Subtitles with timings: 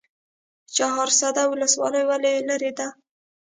[0.75, 2.87] چهارسده ولسوالۍ ولې لیرې ده؟